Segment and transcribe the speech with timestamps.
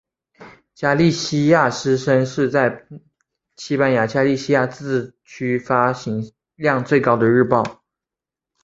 [0.73, 2.87] 加利西亚之声是在
[3.55, 7.83] 西班牙加利西亚自治区发行量最高的日报。